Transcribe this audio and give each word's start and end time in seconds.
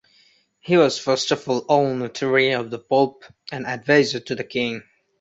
He 0.61 0.77
was 0.77 0.97
first 0.97 1.29
of 1.29 1.47
all 1.47 1.93
notary 1.93 2.53
of 2.53 2.71
the 2.71 2.79
Pope 2.79 3.23
and 3.51 3.67
adviser 3.67 4.19
to 4.19 4.33
the 4.33 4.43
King. 4.43 4.81